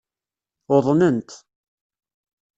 Uḍnent. 0.75 1.29